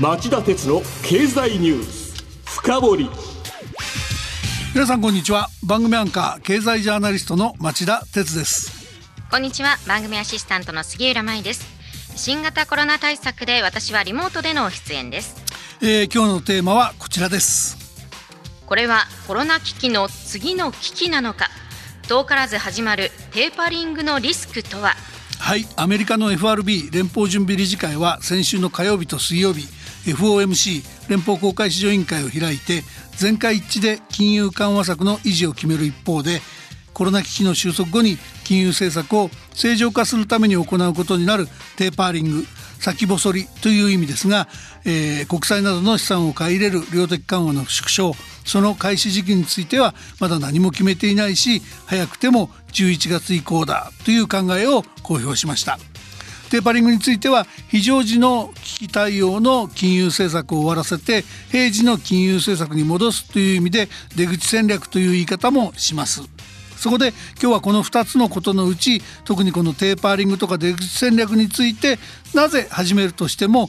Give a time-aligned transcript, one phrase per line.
[0.00, 2.22] 町田鉄の経済ニュース。
[2.44, 3.10] 深掘り。
[4.72, 5.48] 皆さんこんにちは。
[5.64, 8.70] 番組アンカー経済ジャーナリストの町田鉄です。
[9.28, 9.76] こんにちは。
[9.88, 11.66] 番組アシスタントの杉浦舞です。
[12.14, 15.36] 新型コロナ対策で私はリモートでの出演です、
[15.80, 17.76] えー、今日のテーマはこちらです。
[18.66, 21.48] これはコロナ危機の次の危機なのか。
[22.06, 24.94] 遠からず始まるテーパリングのリスクとは
[25.38, 29.66] はいアメリカの FRB 連邦準備理事会は先週の火曜日と水曜日
[30.10, 32.82] FOMC 連邦公開市場委員会を開いて
[33.16, 36.40] 全会一致で金融緩和策の維持を決める一方で
[36.92, 42.44] コロナ危機の収束後に金融政策を正常化するために行うことになるテーパーリング
[42.80, 44.48] 先細りという意味ですが、
[44.84, 48.12] えー、国債などの資産を買い入れる量的緩和の縮小
[48.48, 55.78] その開始時期についてはまだ何も決めていないし早くても11月以降だという考えを公表しました。
[56.50, 66.37] テーパリングについては非常時の危機対応の金融政策を終わらせて平時の金融政策に戻すという意味で出口戦略という言い方もします。
[66.78, 67.08] そこで
[67.40, 71.98] 今日はこの2つのことのうち特にこのテーパーリングとか出口戦略について
[72.34, 73.68] なぜ始めるとしても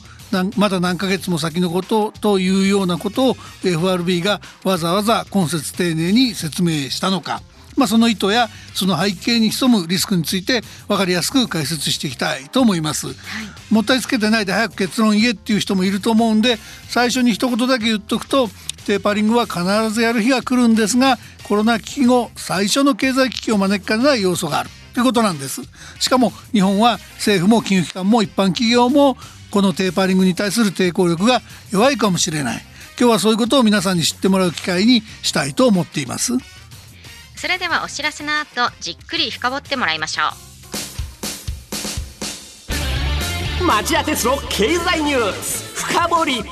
[0.58, 7.42] まだ何ヶ月も先のことというようなことを FRB がわざわざ今節丁寧に説明したのか。
[7.80, 16.58] まあ、その意図やその背景に潜むリスクについて分かりやすく解説していきたいと思います、はい、もったいつけてないで早く結論言えっていう人もいると思うんで
[16.90, 18.50] 最初に一言だけ言っとくと
[18.86, 25.62] テーパリングは必ずやる日が来るんですがコロナ危機後最初の経済危機を招きかねない要素があるということなんです。
[26.00, 29.16] しかも日本は政府も金融機関も一般企業も
[29.52, 31.42] このテーパリングに対する抵抗力が
[31.72, 32.70] 弱いかもしれない。
[33.00, 36.34] 今日はそういうことを皆さんに知ってもらう機会にしたいと思っています
[37.40, 40.24] それではお知らせの後じっくり深掘ってもらいましょ
[43.62, 43.66] う。
[43.66, 46.44] 町田鉄の経済ニュース深掘り。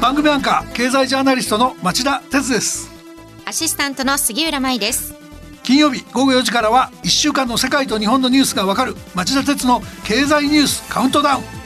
[0.00, 2.88] 番組アンカー経済ジャーナリストの町田鉄です。
[3.46, 5.12] アシスタントの杉浦舞です。
[5.64, 11.65] 金曜日午後4時からは1週間の世界と日本のニュースがわかる町田徹の経済ニュースカウントダウン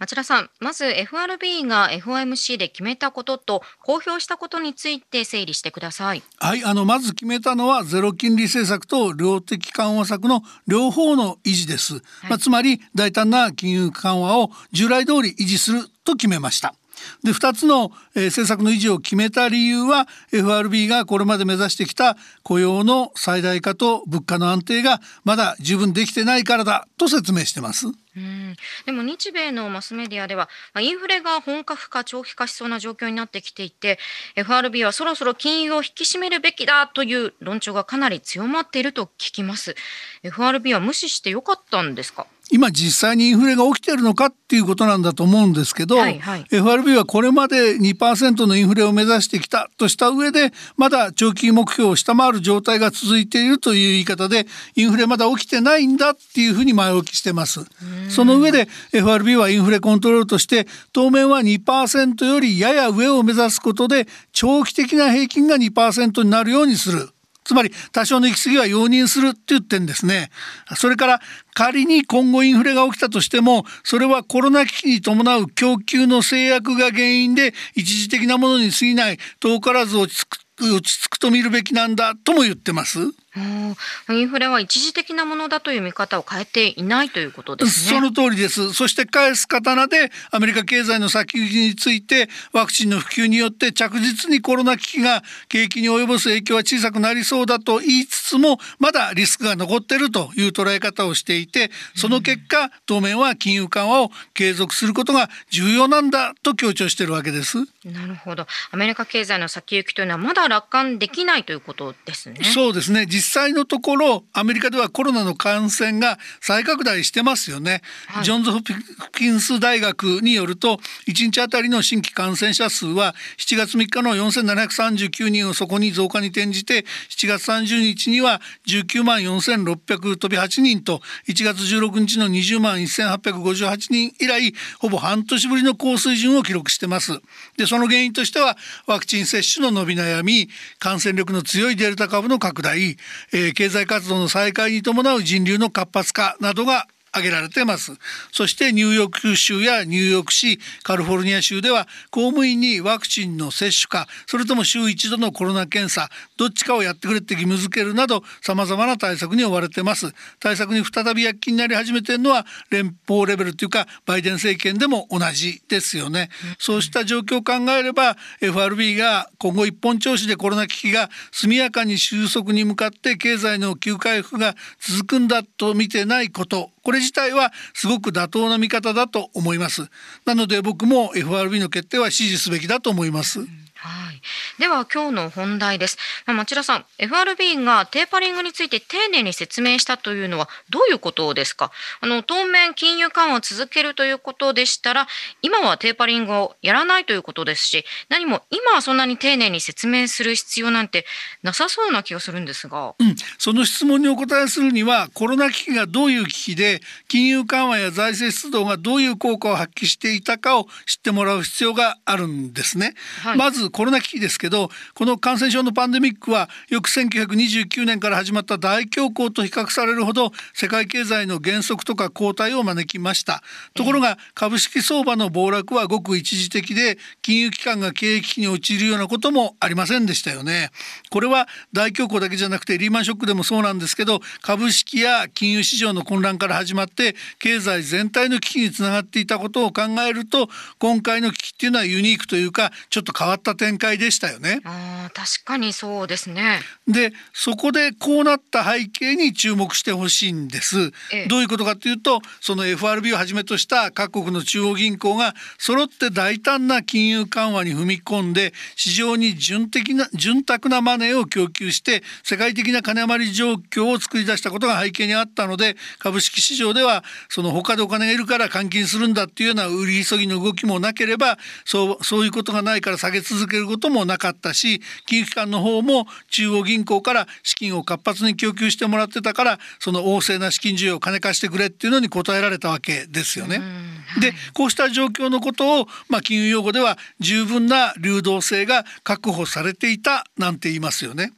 [0.00, 6.22] 町田さん、まず FRB が FOMC で決めたことと公表したことについて整理してください。
[6.38, 11.96] はい、あのまず決めたのはゼロ金利政策と量的緩和策の両方の維持です。
[11.96, 16.74] はい、まあ、つまり大胆な金融緩和を従来通り維持すると決めました。
[17.22, 27.86] で2つの、え、政策の維持を決めた理由は FRB がこれまで目指してきた雇用の最大化と物価の安定がまだ十分できてないからだと説明してます。
[28.16, 28.56] うん。
[28.86, 30.48] でも日米のマスメディアでは
[30.80, 33.98] インフレが本格化長期化しそうな状況になってきていて
[34.34, 39.76] FRB はそろそろ金融を引き締めるべきだという論調がかなり強まっていると聞きます。
[40.22, 42.26] FRB は無視してよかったんですか？
[42.50, 57.60] 今実際にインフレが起きてるのかっていうことなんだと思うんですけど、はいはい、FRB はこれまで2%のインフレを目指してきたとした上でまだ長期目標を下回る状態が続いているという言い方でインフレまだ起きてないんだっていうふうに前置きしてます。
[58.08, 67.10] その上で FRB はインフレコントロールとして当面は2%よりやや上を目指すことで長期的な平均が2%になるようにする。
[67.44, 70.30] つまり多少の行き過ぎは容認するって言ってんですね。
[70.76, 71.20] それから
[71.54, 82.98] 仮に今後インフレが起きたとしてもそれはコロナ危機に伴う供給の制約が原因で一時的なものに過ぎない遠からず落ち着く落ち着くと見るべきなんだとも言ってます。
[83.36, 88.00] インフレは一時的なものだという見方を変えていないということですね。
[88.00, 88.72] その通りです。
[88.72, 107.58] そして返す刀でアメリカ経済の先行きについてワクチンの普及によって着実にコロナ危機が景気に及ぼす影響は小さくなりそうだと言いつつもまだリスクが残っているという捉え方をしていてその結果当面は金融緩和を継続することが重要なんだと強調しているわけです。
[107.84, 108.46] なるほど。
[108.72, 112.40] アメリカ経済の先行きというのはまだ楽観できないということですね。
[112.42, 113.06] そうですね。
[113.20, 118.72] 実際のところアメリカではコロナの感染が再拡大してますよね、はい、ジョンズ・ホプ
[119.12, 137.20] キンス大学によると1日あたりの新規感染者数は7月3日の4739人をそこに増加に転じて7月30日には19万4600飛び8人と1月16日の20万1858人以来ほぼ半年ぶりの高水準を記録してます。
[137.58, 138.56] でその原因としては
[138.86, 142.96] ワクチン接種の伸び悩み感染力の強いデルタ株の拡大、
[143.32, 147.92] え、経済活動の再開に伴う人流の活発化などが挙げられています。
[148.32, 160.12] そしてニューヨーク州やニューヨーク市カリフォルニア州では公務員にワクチンの接種かそれとも週一度のコロナ検査どっちかをやってくれって義務付けるなどさまざまな対策に追われてます。
[160.38, 176.70] 対策に再び躍起になり始めているのは連邦レベルというかバイデン政権でも同じですよね、うん、そうした状況を考えれば FRB が今後一本調子でコロナ危機が速やかに収束に向かって経済の急回復が続くんだと見てないこと。
[176.82, 179.88] これ自体はすごく妥当な見方だと思います。
[180.24, 183.40] なので僕も FRB の決定は支持すべきだと思います、
[183.82, 184.20] はい、
[184.60, 185.96] では今日の本題です、
[186.26, 191.70] まあ、町田さん FRB がテーパリングについて丁寧に説明したというのはどういうことですか？
[192.02, 195.08] あの当面金融緩和を続けるということでしたら
[195.40, 201.06] 今はテーパリングをやらないということですし何も今はそんなに丁寧に説明する必要なんて
[201.42, 223.42] なさそうな気がするんですが、うん、その質問にお答えするにはコロナ危機がどういう危機で金融緩和や財政出動がどういう効果を発揮していたかを知ってもらう必要があるんですね、はい、まずコロナ危機ですけどこの感染症のパンデミックはよく1929年から始まった大恐慌と比較されるほど世界経済の減速とか後退を招きました。
[223.74, 230.70] ところが株式相場の暴落はごく一時的で金融機関が経営危機に陥るようなこともありませんでしたよね。
[231.10, 244.62] これは大恐慌だけじゃなくてリーマンショックでもそうなんですけど株式や金融市場の混乱から始まって経済全体の危機につながっていたことを考えると今回の危機っていうのはユニークというかちょっと変わった展開でしたよね。
[244.64, 246.60] あ確かにそうですね。
[246.88, 250.92] でそこでこうなった背景に注目してほしいんです。
[251.12, 283.58] ええ、どういうことかというとその FRB をはじめとした各国の中央銀行が揃って大胆な金融緩和に踏み込んで市場に順的な潤沢なマネーを供給して世界的な金余り状況を作り出したことが背景にあったので株式市場ではその他でお金がいるから換金するんだっていうような売り急ぎの動きもなければそうそういうことがないから下げ続けることもなかったし金融機関の方も中央銀行から資金を活発に供給してもらってたからその旺盛な資金需要を金貸してくれっていうのに応えられたわけですよね。
[283.58, 291.32] はい、でこうした状況のことを、まあ、金融用語では十分な流動性が確保されていたなんて言いますよね。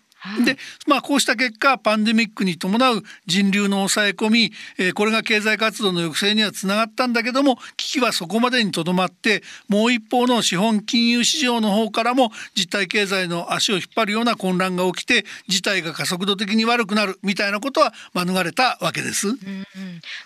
[0.45, 19.29] でまあこうした結果パンデミックに伴う人流の抑え込み、えー、これが経済活動の抑制にはつながったんだけども危機はそこまでにとどまってもう一方の資本金融市場の方からも実体経済の足を引っ張るような混乱が起きて事態が加速度的に悪くなるみたいなことは免れたわけです。
[19.29, 19.67] うんうん、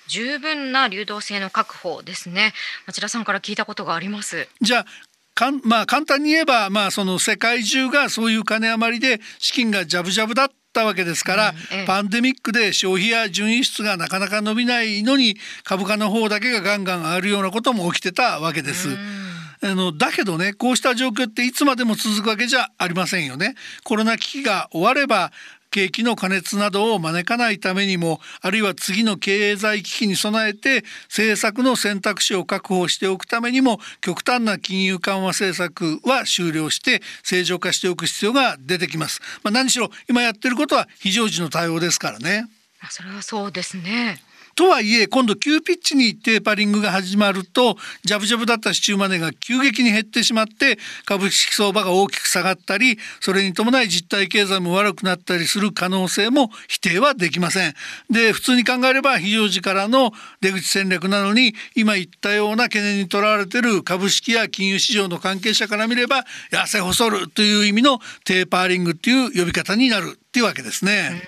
[0.08, 2.52] 十分な流動性の確保ですね。
[2.87, 4.49] 町田さんから聞いたことがあります。
[4.60, 4.87] じゃあ
[5.37, 18.88] かんまあ簡単に言えばまあその世界中がそういう金余りで資金がジャブジャブだったわけですから、うんええ、パンデミックで消費や純輸出がなかなか伸びないのに株価の方だけがガンガン上がるようなことも起きてたわけです。
[19.62, 23.55] あのだけどねこうした状況っていつまでも続くわけじゃありませんよね。
[23.85, 25.33] コロナ危機が終われば
[25.76, 39.21] 景気の過熱などを招かないためにもあるいは次の経済危機に備えて政策の選択肢を確保しておくためにも極端な金融緩和政策は終了して正常化しておく必要が出てきます。
[39.42, 42.49] まあ、何しろ今やってることは非常時の対応ですからね。
[42.88, 44.18] それはそうですね。
[44.56, 57.75] とはいえ今度急ピッチにテーパリングが始まるとジャブジャブだった市中マネーが急激に減ってしまって株式相場が大きく下がったりそれに伴い実体経済も悪くなったりする可能性も否定はできません。
[58.10, 71.23] で普通に考えれば非常時からの出口戦略なのに今言ったような懸念にとらわれている株式や金融市場の関係者から見れば痩せ細るという意味のテーパーリングっていう呼び方になるていうわけですね。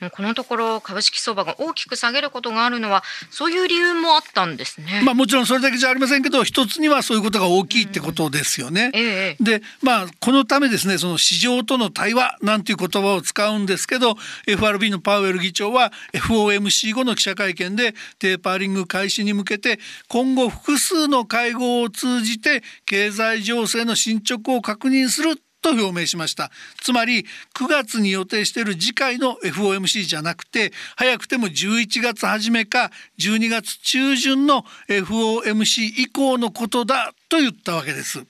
[0.00, 5.02] うん、このところ株式相場が大きく下げることがあるのはそういう理由もあったんですね。
[5.04, 8.92] まあもちろんそれだけじゃありませんけど一つにはそういうことが大きいってことですよね。
[8.94, 14.14] うんええ、でまあこのためですねその市場との対話なんていう言葉を使うんですけど
[14.46, 38.24] FRB のパウエル議長は FOMC 後の記者会見でテーパーリング開始に向けて今後複数の会合を通じて経済情勢の進捗を確認すると表明しましたつまり9月に予定している次回の FOMC じゃなくて早くても11月初めか12月中旬の FOMC 以降のことだと言ったわけです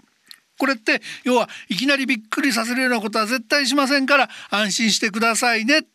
[0.58, 5.88] これって要はいきなりびっくりさせるようなことは絶対しませんから安心してくださいねって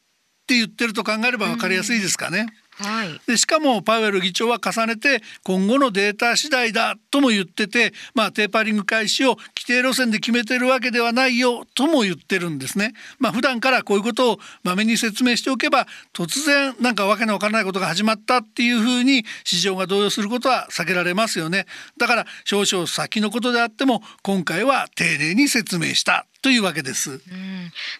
[0.50, 2.48] 言ってると考えれば分かりやすいですかね。
[2.75, 12.94] はい、でしかもパウエル議長は重ねて今後のデータ次第だとも言ってて、まあ、テーパリング開始を規定路線で決めてるわけではないよとも言ってるんですね。
[13.20, 21.66] まあ、普段からこういうことをまめに説明しておけば突然なんかわけのわからないことが始まったっていうふうに市場が動揺することは避けられますよね。
[21.98, 27.12] だから少々先のことであっても今回は丁寧に説明したというわけです。
[27.12, 27.20] うん、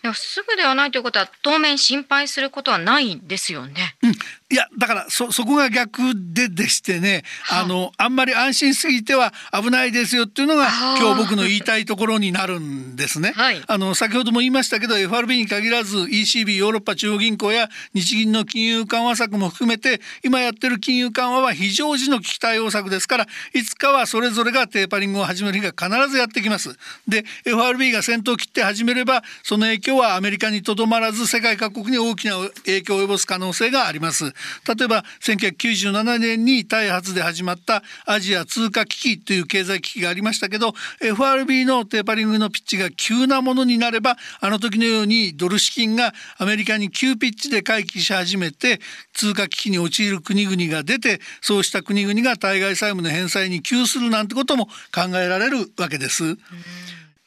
[0.02, 3.96] でもすぐではないということは当面心配することはないんですよね。
[4.02, 4.16] うん、
[4.52, 10.68] いやだからそそこが逆ででしてね、あのあんまり安心すぎては危ないですよっていうのが
[11.00, 13.32] 今日僕の言いたいところになるんですね。
[13.34, 26.78] はい、あの先ほども言いましたけど FRB に限らず ECB ヨーロッパ中央銀行や日銀の金融緩和策も含めて今やってる金融緩和は非常時の危機対応策ですからいつかはそれぞれがテーパリングを始める日が必ずやってきます。
[27.08, 32.34] で FRB が先頭を切って始めればその影響はアメリカにとどまらず世界各国に大きな
[32.66, 34.34] 影響を及ぼす可能性があります。
[34.68, 48.80] 例えば1997年にタイ発で始まったアジア通貨危機という経済危機がありましたけど FRB のテーパリングのピッチが急なものになればあの時のようにドル資金がアメリカに急ピッチで回帰し始めて
[49.14, 56.38] 通貨危機に陥る国々が出てそうした国々が対外債務の返済に窮するなんてことも考えられるわけです。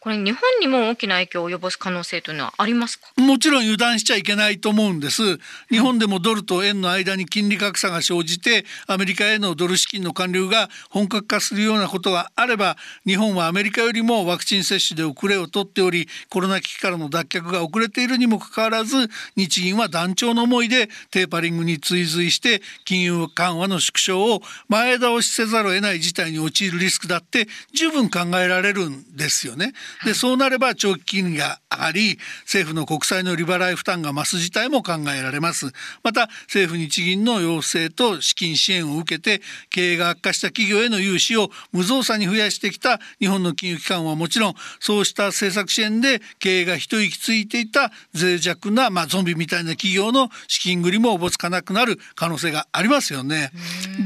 [0.05, 3.07] これ日本にも大きな影響を及ぼす可能性というのはありますか？
[3.17, 5.39] もちろん油断しちゃいけないと思うんです
[5.71, 29.73] 日本でもドルと円の間に金利格差が生じてアメリカへのドル資金の還流が本格化するようなことがあれば日本はアメリカよりもワクチン接種で遅れを取っておりコロナ危機からの脱却が遅れているにもかかわらず日銀は断腸の思いでテーパリングに追随して金融緩和の縮小を前倒しせざるを得ない事態に陥るリスクだって十分考えられるんですよね。
[30.05, 35.73] でそうなれば長期金利が上がり政府の国債の利払い負担が増す事態も考えられます
[36.03, 53.51] また政府日銀の要請と資金支援を受けて経営が悪化した企業への融資を無造作に増やしてきた日本の金融機関はもちろんそうした政策支援で経営が一息ついていた脆弱な、まあ、ゾンビみたいな企業の資金繰りもおぼつかなくなる可能性がありますよね。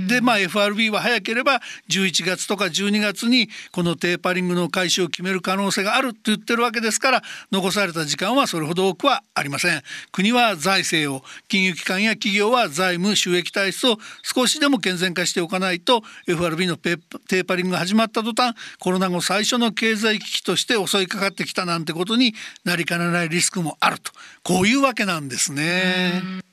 [0.08, 7.22] でまあ FRB は早ければ11月とか12月にこのテーパリングの開始を決める可能性があると言ってるわけですから
[7.52, 22.34] 残された時間はそれほど多くはありません国は財政を金融機関や企業は財務収益体質を少しでも健全化しておかないと FRB のテーパリングが始まった途端コロナ後最初の経済危機として襲いかかってきたなんてことに
[22.64, 24.12] なりかねないリスクもあると
[24.42, 26.47] こういうわけなんですね。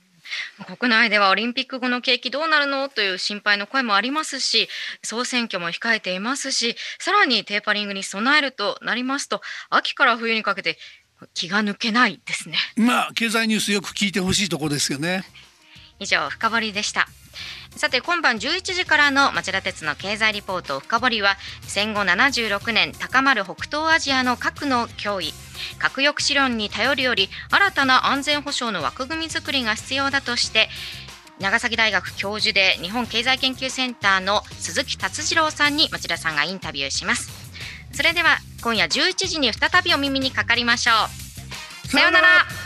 [0.77, 4.67] 国内ではオリンピック後の景気どうなるのという心配の声もありますし
[5.03, 10.77] 総選挙も控えていますしさらにテーパリングに備えるとなりますと秋から冬にかけて
[11.33, 12.57] 気が抜けないですね。
[12.75, 15.23] まあ経済ニュースよく聞いてほしいとこですよね。
[15.99, 17.07] 以上深掘りでした。
[17.75, 25.33] さて今晩11時からの町田鉄の経済リポート深掘りは戦後76年高まる北東アジアの核の脅威
[25.79, 30.69] 核抑止論に頼るより新たな安全保障の枠組み作りが必要だとして
[31.39, 37.29] 長崎大学教授で日本経済研究センターの鈴木達次郎さんに町田さんがインタビューします。
[37.91, 40.91] それでは今夜11時に再びお耳にかかりましょ
[41.85, 41.87] う。
[41.87, 42.64] さようなら。